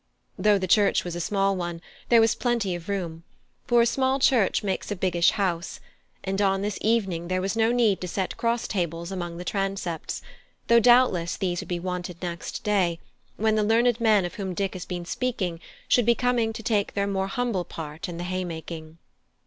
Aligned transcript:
Though 0.35 0.57
the 0.57 0.65
church 0.65 1.03
was 1.03 1.15
a 1.15 1.21
small 1.21 1.55
one, 1.55 1.79
there 2.09 2.19
was 2.19 2.33
plenty 2.33 2.73
of 2.73 2.89
room; 2.89 3.21
for 3.67 3.83
a 3.83 3.85
small 3.85 4.17
church 4.17 4.63
makes 4.63 4.89
a 4.89 4.95
biggish 4.95 5.29
house; 5.29 5.79
and 6.23 6.41
on 6.41 6.63
this 6.63 6.79
evening 6.81 7.27
there 7.27 7.39
was 7.39 7.55
no 7.55 7.71
need 7.71 8.01
to 8.01 8.07
set 8.07 8.35
cross 8.35 8.67
tables 8.67 9.11
along 9.11 9.37
the 9.37 9.45
transepts; 9.45 10.23
though 10.69 10.79
doubtless 10.79 11.37
these 11.37 11.61
would 11.61 11.67
be 11.67 11.77
wanted 11.79 12.19
next 12.19 12.63
day, 12.63 12.99
when 13.37 13.53
the 13.53 13.63
learned 13.63 14.01
men 14.01 14.25
of 14.25 14.33
whom 14.41 14.55
Dick 14.55 14.73
has 14.73 14.85
been 14.87 15.05
speaking 15.05 15.59
should 15.87 16.07
be 16.07 16.15
come 16.15 16.51
to 16.51 16.63
take 16.63 16.95
their 16.95 17.05
more 17.05 17.27
humble 17.27 17.63
part 17.63 18.09
in 18.09 18.17
the 18.17 18.23
haymaking. 18.23 18.97